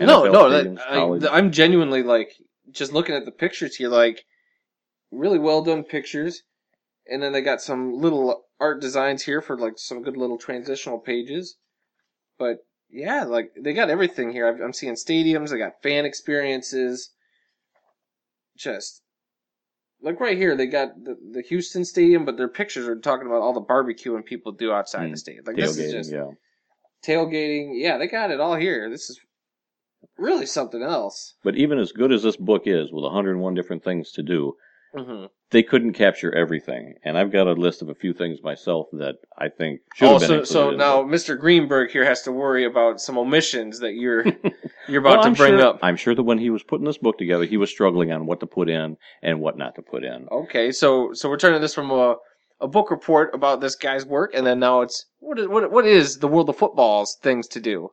no, 0.00 0.22
NFL 0.22 0.32
no, 0.32 0.50
that, 0.50 0.66
stadiums, 0.66 1.26
I. 1.28 1.36
I'm 1.36 1.52
genuinely 1.52 2.02
like 2.02 2.32
just 2.70 2.92
looking 2.92 3.14
at 3.14 3.24
the 3.24 3.32
pictures 3.32 3.76
here, 3.76 3.88
like 3.88 4.24
really 5.10 5.38
well 5.38 5.62
done 5.62 5.84
pictures, 5.84 6.42
and 7.06 7.22
then 7.22 7.32
they 7.32 7.40
got 7.42 7.60
some 7.60 7.92
little 7.94 8.44
art 8.60 8.80
designs 8.80 9.22
here 9.22 9.40
for 9.40 9.58
like 9.58 9.74
some 9.78 10.02
good 10.02 10.16
little 10.16 10.38
transitional 10.38 10.98
pages. 10.98 11.56
But 12.38 12.58
yeah, 12.90 13.24
like 13.24 13.52
they 13.60 13.72
got 13.72 13.90
everything 13.90 14.32
here. 14.32 14.46
I've- 14.48 14.62
I'm 14.62 14.72
seeing 14.72 14.94
stadiums, 14.94 15.50
they 15.50 15.58
got 15.58 15.82
fan 15.82 16.04
experiences, 16.04 17.10
just 18.56 19.02
like 20.00 20.20
right 20.20 20.36
here 20.36 20.56
they 20.56 20.66
got 20.66 21.02
the, 21.02 21.16
the 21.32 21.42
Houston 21.42 21.84
Stadium, 21.84 22.24
but 22.24 22.36
their 22.36 22.48
pictures 22.48 22.86
are 22.86 22.96
talking 22.96 23.26
about 23.26 23.40
all 23.42 23.52
the 23.52 23.60
barbecuing 23.60 24.24
people 24.24 24.52
do 24.52 24.72
outside 24.72 25.08
Mm, 25.08 25.12
the 25.12 25.16
stadium. 25.16 25.44
Like 25.46 25.56
this 25.56 25.76
is 25.78 25.92
just 25.92 26.12
yeah. 26.12 26.30
tailgating. 27.04 27.72
Yeah, 27.74 27.98
they 27.98 28.06
got 28.06 28.30
it 28.30 28.40
all 28.40 28.54
here. 28.56 28.90
This 28.90 29.10
is 29.10 29.20
really 30.18 30.46
something 30.46 30.82
else. 30.82 31.34
But 31.42 31.56
even 31.56 31.78
as 31.78 31.92
good 31.92 32.12
as 32.12 32.22
this 32.22 32.36
book 32.36 32.62
is, 32.66 32.92
with 32.92 33.04
101 33.04 33.54
different 33.54 33.84
things 33.84 34.12
to 34.12 34.22
do, 34.22 34.54
Mm-hmm. 34.96 35.24
they 35.50 35.64
couldn't 35.64 35.94
capture 35.94 36.32
everything. 36.32 36.94
And 37.04 37.18
I've 37.18 37.32
got 37.32 37.48
a 37.48 37.52
list 37.54 37.82
of 37.82 37.88
a 37.88 37.96
few 37.96 38.12
things 38.14 38.38
myself 38.44 38.86
that 38.92 39.16
I 39.36 39.48
think 39.48 39.80
should 39.96 40.08
have 40.08 40.20
been 40.20 40.30
Also, 40.30 40.34
included. 40.34 40.46
so 40.46 41.02
now. 41.02 41.02
Mr. 41.02 41.36
Greenberg 41.36 41.90
here 41.90 42.04
has 42.04 42.22
to 42.22 42.30
worry 42.30 42.64
about 42.64 43.00
some 43.00 43.18
omissions 43.18 43.80
that 43.80 43.94
you're 43.94 44.24
you're 44.88 45.02
Well, 45.02 45.14
about 45.14 45.22
to 45.22 45.28
I'm 45.30 45.34
bring 45.34 45.58
sure, 45.58 45.66
up. 45.66 45.80
I'm 45.82 45.96
sure 45.96 46.14
that 46.14 46.22
when 46.22 46.38
he 46.38 46.48
was 46.48 46.62
putting 46.62 46.86
this 46.86 46.98
book 46.98 47.18
together, 47.18 47.44
he 47.44 47.56
was 47.56 47.70
struggling 47.70 48.12
on 48.12 48.26
what 48.26 48.38
to 48.38 48.46
put 48.46 48.70
in 48.70 48.96
and 49.20 49.40
what 49.40 49.58
not 49.58 49.74
to 49.74 49.82
put 49.82 50.04
in. 50.04 50.28
Okay, 50.30 50.70
so 50.70 51.12
so 51.12 51.28
we're 51.28 51.38
turning 51.38 51.60
this 51.60 51.74
from 51.74 51.90
a 51.90 52.14
a 52.60 52.68
book 52.68 52.92
report 52.92 53.34
about 53.34 53.60
this 53.60 53.74
guy's 53.74 54.06
work, 54.06 54.30
and 54.32 54.46
then 54.46 54.60
now 54.60 54.82
it's 54.82 55.06
what 55.18 55.40
is 55.40 55.48
what 55.48 55.72
what 55.72 55.86
is 55.86 56.18
the 56.20 56.28
world 56.28 56.48
of 56.48 56.56
football's 56.56 57.18
things 57.20 57.48
to 57.48 57.58
do? 57.60 57.88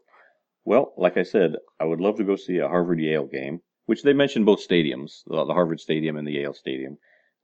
Well, 0.64 0.94
like 0.96 1.18
I 1.18 1.24
said, 1.24 1.56
I 1.80 1.86
would 1.86 2.00
love 2.00 2.18
to 2.18 2.24
go 2.24 2.36
see 2.36 2.58
a 2.58 2.68
Harvard 2.68 3.00
Yale 3.00 3.26
game, 3.26 3.62
which 3.88 4.04
they 4.04 4.14
mentioned 4.14 4.46
both 4.46 4.66
stadiums, 4.66 5.24
the 5.26 5.54
Harvard 5.54 5.80
Stadium 5.80 6.18
and 6.18 6.28
the 6.28 6.34
Yale 6.34 6.54
Stadium. 6.54 6.98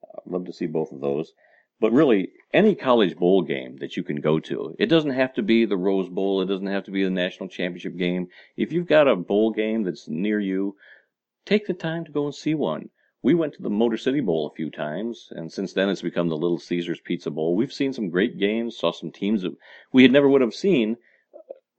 I'd 0.03 0.31
love 0.31 0.45
to 0.45 0.53
see 0.53 0.67
both 0.67 0.91
of 0.91 1.01
those. 1.01 1.33
But 1.79 1.91
really, 1.91 2.31
any 2.53 2.75
college 2.75 3.15
bowl 3.15 3.41
game 3.41 3.77
that 3.77 3.97
you 3.97 4.03
can 4.03 4.21
go 4.21 4.39
to, 4.39 4.75
it 4.79 4.87
doesn't 4.87 5.11
have 5.11 5.33
to 5.35 5.43
be 5.43 5.65
the 5.65 5.77
Rose 5.77 6.09
Bowl, 6.09 6.41
it 6.41 6.45
doesn't 6.45 6.67
have 6.67 6.83
to 6.85 6.91
be 6.91 7.03
the 7.03 7.09
national 7.09 7.49
championship 7.49 7.97
game. 7.97 8.27
If 8.55 8.71
you've 8.71 8.87
got 8.87 9.07
a 9.07 9.15
bowl 9.15 9.51
game 9.51 9.83
that's 9.83 10.07
near 10.07 10.39
you, 10.39 10.75
take 11.45 11.67
the 11.67 11.73
time 11.73 12.05
to 12.05 12.11
go 12.11 12.25
and 12.25 12.35
see 12.35 12.55
one. 12.55 12.89
We 13.23 13.33
went 13.33 13.53
to 13.55 13.61
the 13.61 13.69
Motor 13.69 13.97
City 13.97 14.21
Bowl 14.21 14.47
a 14.47 14.55
few 14.55 14.69
times, 14.69 15.29
and 15.31 15.51
since 15.51 15.73
then 15.73 15.89
it's 15.89 16.01
become 16.01 16.29
the 16.29 16.37
Little 16.37 16.59
Caesars 16.59 17.01
Pizza 17.03 17.31
Bowl. 17.31 17.55
We've 17.55 17.73
seen 17.73 17.93
some 17.93 18.09
great 18.09 18.39
games, 18.39 18.77
saw 18.77 18.91
some 18.91 19.11
teams 19.11 19.41
that 19.41 19.55
we 19.91 20.03
had 20.03 20.11
never 20.11 20.29
would 20.29 20.41
have 20.41 20.53
seen 20.53 20.97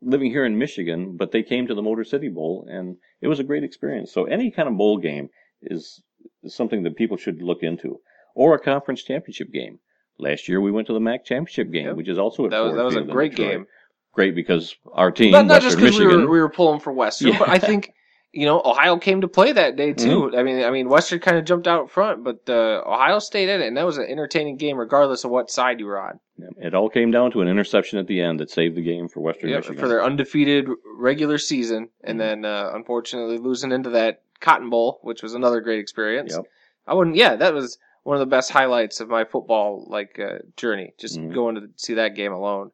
living 0.00 0.30
here 0.30 0.44
in 0.44 0.58
Michigan, 0.58 1.16
but 1.16 1.32
they 1.32 1.42
came 1.42 1.66
to 1.66 1.74
the 1.74 1.82
Motor 1.82 2.04
City 2.04 2.28
Bowl, 2.28 2.66
and 2.70 2.96
it 3.20 3.28
was 3.28 3.40
a 3.40 3.44
great 3.44 3.64
experience. 3.64 4.12
So 4.12 4.24
any 4.24 4.50
kind 4.50 4.68
of 4.68 4.76
bowl 4.76 4.98
game 4.98 5.30
is, 5.62 6.02
is 6.42 6.54
something 6.54 6.82
that 6.84 6.96
people 6.96 7.16
should 7.16 7.42
look 7.42 7.62
into, 7.62 8.00
or 8.34 8.54
a 8.54 8.58
conference 8.60 9.02
championship 9.02 9.52
game. 9.52 9.78
Last 10.18 10.48
year 10.48 10.60
we 10.60 10.70
went 10.72 10.86
to 10.88 10.92
the 10.92 11.00
MAC 11.00 11.24
championship 11.24 11.70
game, 11.72 11.86
Yep. 11.86 11.96
which 11.96 12.08
is 12.08 12.18
also 12.18 12.44
at 12.46 12.50
That 12.50 12.60
was 12.60 12.74
that 12.74 12.84
was 12.84 12.96
a 12.96 13.02
great 13.02 13.34
game. 13.34 13.66
Great 14.12 14.34
because 14.34 14.74
our 14.92 15.10
team, 15.12 15.30
Not, 15.32 15.46
not 15.46 15.62
just 15.62 15.76
Western 15.76 15.84
because 15.84 15.98
we 16.00 16.06
Michigan, 16.06 16.24
were 16.26 16.32
we 16.32 16.40
were 16.40 16.48
pulling 16.48 16.80
for 16.80 16.92
Western, 16.92 17.28
Yeah. 17.28 17.38
but 17.38 17.48
I 17.48 17.58
think 17.58 17.92
you 18.32 18.46
know 18.46 18.60
Ohio 18.64 18.96
came 18.98 19.20
to 19.22 19.28
play 19.28 19.52
that 19.52 19.76
day 19.76 19.92
too. 19.92 20.36
I 20.36 20.42
mean, 20.42 20.62
I 20.64 20.70
mean 20.70 20.88
Western 20.88 21.18
kind 21.20 21.36
of 21.38 21.44
jumped 21.44 21.66
out 21.66 21.90
front, 21.90 22.22
but 22.24 22.40
uh, 22.48 22.82
Ohio 22.86 23.18
stayed 23.18 23.48
in 23.48 23.60
it, 23.62 23.66
and 23.66 23.76
that 23.76 23.86
was 23.86 23.98
an 23.98 24.06
entertaining 24.06 24.56
game 24.56 24.76
regardless 24.76 25.24
of 25.24 25.30
what 25.30 25.50
side 25.50 25.80
you 25.80 25.86
were 25.86 26.00
on. 26.00 26.20
it 26.58 26.74
all 26.74 26.88
came 26.88 27.10
down 27.10 27.30
to 27.32 27.40
an 27.40 27.48
interception 27.48 27.98
at 27.98 28.06
the 28.06 28.20
end 28.20 28.38
that 28.40 28.50
saved 28.50 28.76
the 28.76 28.82
game 28.82 29.08
for 29.08 29.20
Western 29.20 29.50
Yep, 29.50 29.58
Michigan. 29.60 29.78
for 29.80 29.88
their 29.88 30.04
undefeated 30.04 30.68
regular 30.96 31.38
season, 31.38 31.88
and 32.04 32.16
Mhm. 32.16 32.20
then 32.20 32.44
uh, 32.44 32.70
unfortunately 32.74 33.38
losing 33.38 33.72
into 33.72 33.90
that 33.90 34.22
Cotton 34.40 34.70
Bowl, 34.70 35.00
which 35.02 35.22
was 35.22 35.34
another 35.34 35.60
great 35.60 35.80
experience. 35.80 36.34
Yep. 36.36 36.44
I 36.86 36.94
wouldn't. 36.94 37.16
Yeah, 37.16 37.34
that 37.36 37.52
was 37.54 37.78
one 38.04 38.16
of 38.16 38.20
the 38.20 38.26
best 38.26 38.50
highlights 38.50 39.00
of 39.00 39.08
my 39.08 39.24
football 39.24 39.84
like 39.88 40.18
uh, 40.20 40.38
journey. 40.56 40.94
Just 40.98 41.18
Mhm. 41.18 41.34
going 41.34 41.54
to 41.56 41.68
see 41.76 41.94
that 41.94 42.14
game 42.14 42.32
alone. 42.32 42.70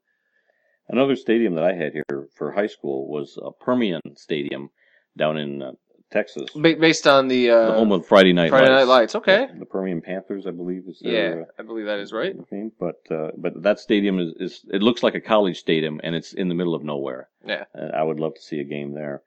Another 0.89 1.17
stadium 1.17 1.55
that 1.55 1.65
I 1.65 1.73
had 1.73 1.93
here 1.95 2.29
for 2.35 2.53
high 2.53 2.67
school 2.67 3.09
was 3.09 3.39
a 3.43 3.51
Permian 3.51 4.03
Stadium 4.17 4.71
down 5.16 5.38
in 5.38 5.62
uh, 5.62 5.73
Texas, 6.11 6.49
Ba- 6.54 6.76
based 6.76 7.06
on 7.06 7.28
the, 7.28 7.50
uh, 7.50 7.66
the 7.66 7.73
home 7.75 7.92
of 7.92 8.06
Friday 8.06 8.33
Night 8.33 8.50
Friday 8.50 8.68
Lights. 8.71 8.80
Night 8.87 8.92
Lights. 8.94 9.14
Okay. 9.16 9.47
The 9.59 9.66
Permian 9.66 10.00
Panthers, 10.00 10.47
I 10.47 10.50
believe, 10.50 10.85
is 10.88 10.99
Yeah, 11.00 11.42
I 11.59 11.62
believe 11.62 11.87
that 11.87 11.99
is 11.99 12.12
right. 12.12 12.35
uh, 12.38 12.42
name. 12.52 12.73
But 12.78 13.00
uh, 13.11 13.30
but 13.37 13.62
that 13.62 13.80
stadium 13.80 14.18
is, 14.21 14.33
is 14.38 14.64
it 14.73 14.83
looks 14.83 15.02
like 15.02 15.14
a 15.14 15.21
college 15.21 15.59
stadium, 15.59 16.00
and 16.04 16.14
it's 16.14 16.33
in 16.33 16.49
the 16.49 16.54
middle 16.54 16.75
of 16.75 16.85
nowhere. 16.85 17.28
Yeah. 17.47 17.64
And 17.75 17.92
I 17.92 18.02
would 18.02 18.21
love 18.21 18.35
to 18.37 18.42
see 18.42 18.61
a 18.61 18.64
game 18.64 18.94
there. 18.94 19.23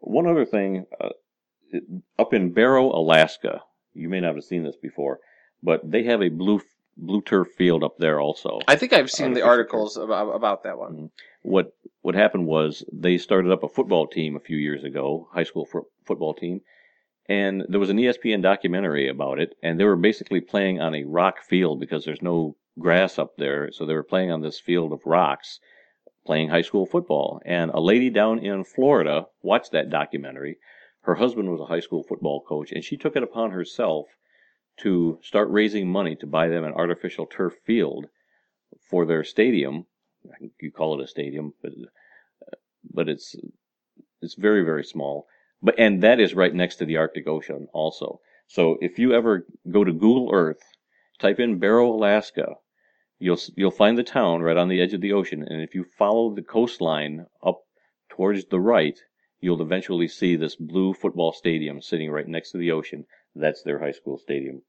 One 0.00 0.26
other 0.26 0.44
thing, 0.44 0.86
uh, 1.00 1.10
up 2.18 2.34
in 2.34 2.52
Barrow, 2.52 2.86
Alaska, 2.90 3.62
you 3.94 4.08
may 4.08 4.20
not 4.20 4.34
have 4.34 4.44
seen 4.44 4.64
this 4.64 4.76
before, 4.76 5.20
but 5.62 5.88
they 5.88 6.02
have 6.04 6.22
a 6.22 6.28
blue 6.28 6.60
blue 6.96 7.22
turf 7.22 7.48
field 7.56 7.82
up 7.82 7.96
there 7.98 8.20
also. 8.20 8.60
I 8.68 8.76
think 8.76 8.92
I've 8.92 9.10
seen 9.10 9.32
uh, 9.32 9.34
the 9.34 9.42
articles 9.42 9.96
about, 9.96 10.30
about 10.30 10.64
that 10.64 10.78
one. 10.78 10.92
Mm-hmm. 10.92 11.06
what 11.42 11.74
what 12.02 12.14
happened 12.14 12.46
was 12.46 12.84
they 12.92 13.16
started 13.16 13.52
up 13.52 13.62
a 13.62 13.68
football 13.68 14.06
team 14.06 14.36
a 14.36 14.40
few 14.40 14.56
years 14.56 14.84
ago, 14.84 15.28
high 15.32 15.44
school 15.44 15.66
fo- 15.66 15.86
football 16.04 16.34
team, 16.34 16.60
and 17.28 17.64
there 17.68 17.80
was 17.80 17.90
an 17.90 17.96
ESPN 17.96 18.42
documentary 18.42 19.08
about 19.08 19.38
it, 19.38 19.54
and 19.62 19.78
they 19.78 19.84
were 19.84 19.96
basically 19.96 20.40
playing 20.40 20.80
on 20.80 20.94
a 20.94 21.04
rock 21.04 21.42
field 21.42 21.78
because 21.78 22.04
there's 22.04 22.22
no 22.22 22.56
grass 22.78 23.18
up 23.18 23.36
there, 23.36 23.70
so 23.70 23.86
they 23.86 23.94
were 23.94 24.02
playing 24.02 24.32
on 24.32 24.40
this 24.40 24.58
field 24.58 24.92
of 24.92 25.06
rocks, 25.06 25.60
playing 26.26 26.48
high 26.48 26.62
school 26.62 26.86
football. 26.86 27.40
And 27.44 27.70
a 27.70 27.80
lady 27.80 28.10
down 28.10 28.38
in 28.38 28.64
Florida 28.64 29.26
watched 29.42 29.72
that 29.72 29.90
documentary. 29.90 30.58
Her 31.02 31.14
husband 31.14 31.50
was 31.50 31.60
a 31.60 31.66
high 31.66 31.80
school 31.80 32.02
football 32.02 32.42
coach, 32.42 32.72
and 32.72 32.82
she 32.84 32.96
took 32.96 33.16
it 33.16 33.22
upon 33.22 33.50
herself 33.50 34.06
to 34.78 35.18
start 35.22 35.50
raising 35.50 35.88
money 35.88 36.16
to 36.16 36.26
buy 36.26 36.48
them 36.48 36.64
an 36.64 36.72
artificial 36.72 37.26
turf 37.26 37.54
field 37.64 38.06
for 38.90 39.04
their 39.04 39.24
stadium. 39.24 39.86
You 40.60 40.70
call 40.70 40.98
it 40.98 41.04
a 41.04 41.08
stadium, 41.08 41.54
but 41.62 41.72
but 42.92 43.08
it's 43.08 43.34
it's 44.20 44.34
very 44.34 44.64
very 44.64 44.84
small. 44.84 45.26
But 45.62 45.78
and 45.78 46.02
that 46.02 46.20
is 46.20 46.34
right 46.34 46.54
next 46.54 46.76
to 46.76 46.84
the 46.84 46.96
Arctic 46.96 47.26
Ocean 47.26 47.68
also. 47.72 48.20
So 48.46 48.76
if 48.80 48.98
you 48.98 49.14
ever 49.14 49.46
go 49.70 49.84
to 49.84 49.92
Google 49.92 50.30
Earth, 50.32 50.62
type 51.18 51.38
in 51.38 51.58
Barrow, 51.58 51.92
Alaska, 51.92 52.56
you'll 53.18 53.38
you'll 53.56 53.70
find 53.70 53.96
the 53.96 54.02
town 54.02 54.42
right 54.42 54.56
on 54.56 54.68
the 54.68 54.80
edge 54.80 54.92
of 54.94 55.00
the 55.00 55.12
ocean, 55.12 55.42
and 55.48 55.62
if 55.62 55.74
you 55.74 55.84
follow 55.84 56.34
the 56.34 56.42
coastline 56.42 57.26
up 57.42 57.60
towards 58.10 58.44
the 58.46 58.60
right, 58.60 58.98
you'll 59.40 59.62
eventually 59.62 60.08
see 60.08 60.36
this 60.36 60.56
blue 60.56 60.92
football 60.92 61.32
stadium 61.32 61.80
sitting 61.80 62.10
right 62.10 62.28
next 62.28 62.50
to 62.50 62.58
the 62.58 62.72
ocean. 62.72 63.06
That's 63.34 63.62
their 63.62 63.78
high 63.78 63.92
school 63.92 64.18
stadium. 64.18 64.62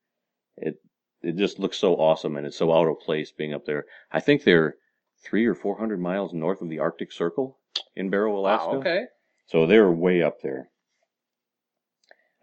It 0.58 0.78
it 1.22 1.36
just 1.38 1.60
looks 1.60 1.78
so 1.78 1.96
awesome, 1.96 2.36
and 2.36 2.46
it's 2.46 2.58
so 2.58 2.74
out 2.74 2.88
of 2.88 3.00
place 3.00 3.32
being 3.32 3.54
up 3.54 3.66
there. 3.66 3.86
I 4.12 4.20
think 4.20 4.44
they're 4.44 4.76
three 5.24 5.46
or 5.46 5.56
four 5.56 5.78
hundred 5.78 6.00
miles 6.00 6.34
north 6.34 6.62
of 6.62 6.70
the 6.70 6.80
Arctic 6.80 7.12
Circle 7.12 7.58
in 7.96 8.10
Barrow, 8.10 8.38
Alaska. 8.38 8.70
Wow, 8.70 8.78
okay. 8.78 9.06
So 9.48 9.66
they're 9.66 9.92
way 9.92 10.22
up 10.22 10.42
there. 10.42 10.70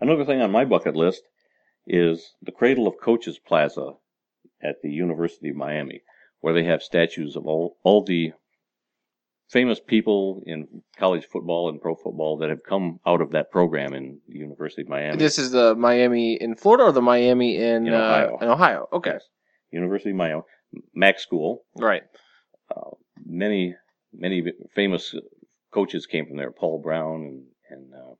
Another 0.00 0.24
thing 0.24 0.40
on 0.40 0.50
my 0.50 0.64
bucket 0.64 0.96
list 0.96 1.22
is 1.86 2.34
the 2.42 2.52
Cradle 2.52 2.86
of 2.86 3.00
Coaches 3.00 3.38
Plaza 3.38 3.92
at 4.62 4.80
the 4.82 4.90
University 4.90 5.50
of 5.50 5.56
Miami, 5.56 6.02
where 6.40 6.54
they 6.54 6.64
have 6.64 6.82
statues 6.82 7.36
of 7.36 7.46
all, 7.46 7.76
all 7.82 8.02
the 8.02 8.32
famous 9.50 9.80
people 9.80 10.42
in 10.46 10.82
college 10.96 11.26
football 11.26 11.68
and 11.68 11.80
pro 11.80 11.94
football 11.94 12.38
that 12.38 12.50
have 12.50 12.62
come 12.62 13.00
out 13.06 13.20
of 13.20 13.32
that 13.32 13.50
program 13.50 13.92
in 13.94 14.18
the 14.28 14.38
University 14.38 14.82
of 14.82 14.88
Miami. 14.88 15.16
This 15.18 15.38
is 15.38 15.50
the 15.50 15.74
Miami 15.74 16.34
in 16.34 16.54
Florida 16.54 16.84
or 16.84 16.92
the 16.92 17.02
Miami 17.02 17.56
in, 17.56 17.86
In 17.88 17.92
uh, 17.92 17.96
Ohio. 17.98 18.38
in 18.40 18.48
Ohio. 18.48 18.88
Okay. 18.92 19.10
Yes. 19.14 19.28
University 19.72 20.10
of 20.10 20.16
Miami, 20.16 20.42
MAC 20.94 21.18
School. 21.20 21.64
Right. 21.76 22.02
Uh, 22.74 22.90
many, 23.26 23.74
many 24.12 24.44
famous 24.74 25.14
coaches 25.72 26.06
came 26.06 26.26
from 26.26 26.36
there. 26.36 26.50
Paul 26.52 26.80
Brown 26.80 27.22
and, 27.22 27.42
and 27.70 27.92
uh, 27.94 28.14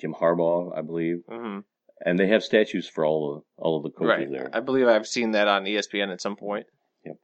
Jim 0.00 0.14
Harbaugh, 0.14 0.76
I 0.76 0.82
believe. 0.82 1.22
hmm 1.28 1.60
and 2.04 2.18
they 2.18 2.26
have 2.26 2.42
statues 2.42 2.88
for 2.88 3.06
all 3.06 3.36
of 3.36 3.42
all 3.56 3.76
of 3.76 3.84
the 3.84 3.88
coaches 3.90 4.08
Right. 4.08 4.30
there. 4.30 4.50
I 4.52 4.58
believe 4.60 4.88
I've 4.88 5.06
seen 5.06 5.30
that 5.30 5.46
on 5.46 5.64
ESPN 5.64 6.12
at 6.12 6.20
some 6.20 6.34
point. 6.36 6.66
Yep. 7.06 7.16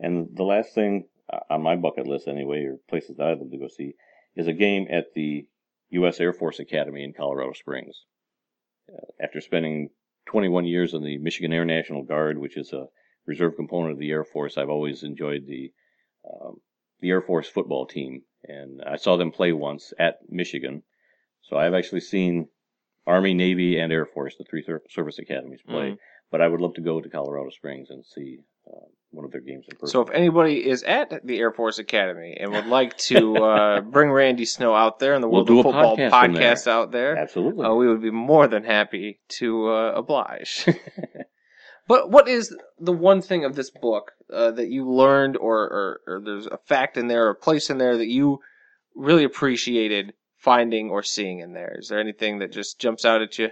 And 0.00 0.28
the 0.34 0.42
last 0.42 0.74
thing 0.74 1.06
uh, 1.32 1.40
on 1.50 1.62
my 1.62 1.76
bucket 1.76 2.06
list, 2.06 2.28
anyway, 2.28 2.64
or 2.64 2.76
places 2.88 3.16
that 3.16 3.26
I'd 3.26 3.38
love 3.38 3.50
to 3.50 3.58
go 3.58 3.68
see, 3.68 3.94
is 4.36 4.46
a 4.46 4.52
game 4.52 4.86
at 4.90 5.06
the 5.14 5.46
U.S. 5.90 6.20
Air 6.20 6.32
Force 6.32 6.58
Academy 6.58 7.04
in 7.04 7.12
Colorado 7.12 7.52
Springs. 7.52 8.04
Uh, 8.92 9.06
after 9.20 9.40
spending 9.40 9.90
21 10.26 10.64
years 10.66 10.94
in 10.94 11.02
the 11.02 11.18
Michigan 11.18 11.52
Air 11.52 11.64
National 11.64 12.02
Guard, 12.02 12.38
which 12.38 12.56
is 12.56 12.72
a 12.72 12.86
reserve 13.26 13.56
component 13.56 13.92
of 13.92 13.98
the 13.98 14.10
Air 14.10 14.24
Force, 14.24 14.56
I've 14.58 14.70
always 14.70 15.02
enjoyed 15.02 15.46
the 15.46 15.72
um, 16.28 16.56
the 17.00 17.10
Air 17.10 17.20
Force 17.20 17.48
football 17.48 17.86
team, 17.86 18.22
and 18.44 18.82
I 18.82 18.96
saw 18.96 19.16
them 19.16 19.30
play 19.30 19.52
once 19.52 19.92
at 19.98 20.18
Michigan. 20.28 20.82
So 21.42 21.56
I've 21.56 21.74
actually 21.74 22.00
seen 22.00 22.48
Army, 23.06 23.34
Navy, 23.34 23.78
and 23.78 23.92
Air 23.92 24.06
Force, 24.06 24.36
the 24.36 24.44
three 24.44 24.64
service 24.88 25.18
academies, 25.18 25.60
play. 25.62 25.90
Mhm. 25.90 25.98
But 26.30 26.40
I 26.40 26.48
would 26.48 26.60
love 26.60 26.74
to 26.74 26.80
go 26.80 27.00
to 27.00 27.08
Colorado 27.08 27.50
Springs 27.50 27.88
and 27.90 28.04
see 28.04 28.38
uh, 28.66 28.86
one 29.10 29.24
of 29.24 29.32
their 29.32 29.40
games 29.40 29.64
in 29.68 29.76
person. 29.76 29.92
So 29.92 30.00
if 30.02 30.10
anybody 30.10 30.66
is 30.68 30.82
at 30.82 31.24
the 31.24 31.38
Air 31.38 31.52
Force 31.52 31.78
Academy 31.78 32.36
and 32.38 32.52
would 32.52 32.66
like 32.66 32.96
to 32.98 33.36
uh, 33.36 33.80
bring 33.92 34.10
Randy 34.10 34.44
Snow 34.44 34.74
out 34.74 34.98
there 34.98 35.14
and 35.14 35.22
the 35.22 35.28
We'll 35.28 35.44
World 35.44 35.58
of 35.58 35.72
Football 35.72 35.96
podcast 35.96 36.10
from 36.10 36.32
there. 36.34 36.74
out 36.74 36.90
there, 36.92 37.16
Absolutely. 37.16 37.64
uh, 37.64 37.74
we 37.74 37.88
would 37.88 38.02
be 38.02 38.10
more 38.10 38.48
than 38.48 38.64
happy 38.64 39.20
to 39.38 39.68
uh, 39.68 39.92
oblige. 39.94 40.66
but 41.88 42.10
what 42.10 42.28
is 42.28 42.54
the 42.78 42.92
one 42.92 43.22
thing 43.22 43.44
of 43.44 43.54
this 43.54 43.70
book 43.70 44.12
uh, 44.32 44.50
that 44.50 44.68
you 44.68 44.90
learned, 44.90 45.36
or, 45.36 45.58
or, 45.60 46.00
or 46.06 46.20
there's 46.24 46.46
a 46.46 46.58
fact 46.66 46.96
in 46.96 47.06
there, 47.06 47.26
or 47.26 47.30
a 47.30 47.34
place 47.34 47.70
in 47.70 47.78
there 47.78 47.96
that 47.96 48.08
you 48.08 48.40
really 48.94 49.24
appreciated 49.24 50.12
finding 50.36 50.90
or 50.90 51.02
seeing 51.02 51.40
in 51.40 51.52
there? 51.52 51.76
Is 51.78 51.88
there 51.88 52.00
anything 52.00 52.40
that 52.40 52.52
just 52.52 52.80
jumps 52.80 53.04
out 53.04 53.22
at 53.22 53.38
you? 53.38 53.50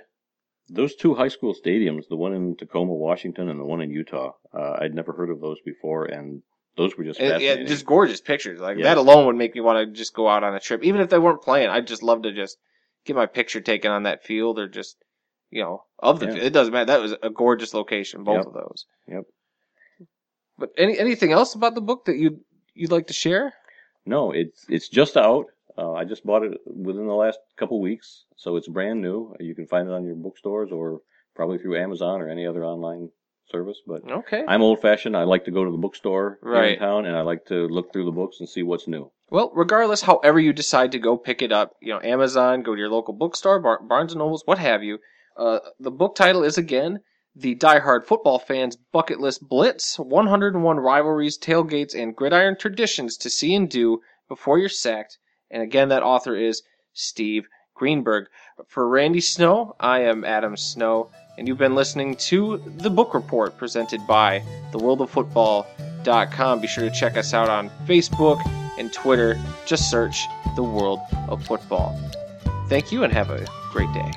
Those 0.69 0.95
two 0.95 1.15
high 1.15 1.29
school 1.29 1.55
stadiums, 1.55 2.09
the 2.09 2.17
one 2.17 2.33
in 2.33 2.57
Tacoma, 2.57 2.95
Washington, 2.95 3.49
and 3.51 3.61
the 3.61 3.65
one 3.65 3.83
in 3.83 3.91
Utah, 3.91 4.33
uh, 4.53 4.79
I'd 4.81 4.95
never 4.95 5.13
heard 5.13 5.31
of 5.31 5.41
those 5.41 5.61
before, 5.61 6.07
and 6.07 6.43
those 6.77 6.97
were 6.97 7.05
just 7.05 7.21
yeah, 7.21 7.63
just 7.65 7.85
gorgeous 7.85 8.21
pictures. 8.21 8.61
Like 8.61 8.79
Yes. 8.79 8.85
that 8.87 8.97
alone 8.97 9.27
would 9.27 9.37
make 9.37 9.55
me 9.55 9.61
want 9.61 9.87
to 9.87 9.93
just 9.93 10.15
go 10.15 10.27
out 10.29 10.43
on 10.43 10.55
a 10.55 10.61
trip, 10.61 10.83
even 10.83 11.01
if 11.03 11.11
they 11.11 11.19
weren't 11.19 11.43
playing. 11.43 11.69
I'd 11.69 11.87
just 11.87 12.03
love 12.03 12.23
to 12.23 12.33
just 12.33 12.57
get 13.05 13.15
my 13.15 13.27
picture 13.27 13.61
taken 13.61 13.91
on 13.91 14.05
that 14.05 14.25
field, 14.25 14.59
or 14.59 14.67
just 14.67 14.97
you 15.51 15.63
know 15.63 15.85
of 15.99 16.19
the. 16.19 16.27
Yeah. 16.27 16.43
It 16.45 16.53
doesn't 16.55 16.73
matter. 16.73 16.87
That 16.87 17.01
was 17.03 17.15
a 17.23 17.31
gorgeous 17.31 17.75
location, 17.75 18.25
both 18.25 18.39
Yep. 18.39 18.47
of 18.47 18.53
those. 18.55 18.87
Yep. 19.07 19.25
But 20.59 20.71
any 20.79 20.99
anything 20.99 21.33
else 21.33 21.55
about 21.55 21.75
the 21.75 21.81
book 21.81 22.07
that 22.07 22.17
you 22.17 22.41
you'd 22.75 22.93
like 22.93 23.09
to 23.09 23.13
share? 23.13 23.55
no, 24.07 24.33
it's 24.33 24.65
it's 24.69 24.89
just 24.89 25.17
out. 25.17 25.47
Uh, 25.77 25.93
I 25.93 26.05
just 26.05 26.25
bought 26.25 26.45
it 26.45 26.53
within 26.67 27.07
the 27.07 27.15
last 27.15 27.39
couple 27.59 27.81
weeks, 27.81 28.25
so 28.37 28.57
it's 28.57 28.69
brand 28.69 29.01
new. 29.03 29.35
You 29.41 29.55
can 29.55 29.67
find 29.67 29.89
it 29.89 29.93
on 29.93 30.05
your 30.05 30.15
bookstores 30.15 30.71
or 30.71 31.01
probably 31.35 31.59
through 31.59 31.77
Amazon 31.79 32.21
or 32.21 32.29
any 32.29 32.47
other 32.47 32.65
online 32.65 33.09
service. 33.51 33.79
But 33.87 34.03
Okay. 34.09 34.45
I'm 34.47 34.63
old 34.63 34.81
fashioned. 34.81 35.17
I 35.17 35.25
like 35.25 35.45
to 35.47 35.51
go 35.51 35.65
to 35.65 35.71
the 35.71 35.77
bookstore 35.77 36.39
Right. 36.43 36.75
in 36.75 36.79
town, 36.79 37.07
and 37.07 37.17
I 37.17 37.23
like 37.23 37.45
to 37.47 37.67
look 37.69 37.93
through 37.93 38.05
the 38.05 38.13
books 38.13 38.39
and 38.41 38.49
see 38.49 38.63
what's 38.63 38.87
new. 38.87 39.11
Well, 39.31 39.51
regardless, 39.55 40.03
however 40.03 40.39
you 40.39 40.53
decide 40.53 40.93
to 40.93 40.99
go 41.01 41.17
pick 41.17 41.43
it 41.43 41.51
up, 41.51 41.73
you 41.83 41.93
know, 41.93 42.01
Amazon, 42.05 42.63
go 42.63 42.75
to 42.75 42.79
your 42.81 42.91
local 42.91 43.15
bookstore, 43.15 43.59
Bar- 43.59 43.83
Barnes 43.83 44.13
and 44.13 44.21
Nobles, 44.21 44.43
what 44.45 44.59
have 44.59 44.83
you. 44.85 44.99
Uh, 45.37 45.59
the 45.81 45.91
book 45.91 46.15
title 46.15 46.45
is 46.45 46.57
again 46.57 47.01
the 47.35 47.57
Die 47.57 47.81
Hard 47.81 48.07
Football 48.07 48.39
Fans 48.39 48.77
Bucket 48.93 49.19
List 49.19 49.41
Blitz: 49.49 49.99
101 49.99 50.79
Rivalries, 50.79 51.37
Tailgates, 51.37 52.01
and 52.01 52.15
Gridiron 52.15 52.57
Traditions 52.57 53.17
to 53.17 53.29
See 53.29 53.57
and 53.57 53.69
Do 53.69 54.01
Before 54.29 54.57
You're 54.59 54.69
Sacked. 54.69 55.19
And 55.55 55.63
again, 55.63 55.89
that 55.89 56.03
author 56.03 56.37
is 56.37 56.63
Steve 56.93 57.49
Greenberg. 57.73 58.27
For 58.67 58.87
Randy 58.87 59.21
Snow, 59.21 59.75
I 59.81 60.01
am 60.01 60.25
Adam 60.25 60.57
Snow, 60.59 61.09
and 61.39 61.49
you've 61.49 61.59
been 61.59 61.75
listening 61.75 62.17
to 62.17 62.59
the 62.77 62.91
Book 62.91 63.15
Report 63.15 63.57
presented 63.57 64.07
by 64.07 64.43
theworldoffootball.com. 64.73 66.61
Be 66.61 66.67
sure 66.67 66.85
to 66.85 66.95
check 66.95 67.17
us 67.17 67.33
out 67.33 67.49
on 67.49 67.71
Facebook, 67.87 68.43
and 68.79 68.93
Twitter. 68.93 69.41
Just 69.67 69.91
search 69.91 70.27
the 70.57 70.63
world 70.63 71.01
of 71.29 71.45
football. 71.45 71.99
Thank 72.69 72.93
you 72.93 73.05
and 73.05 73.13
have 73.13 73.31
a 73.31 73.47
great 73.73 73.93
day. 73.93 74.13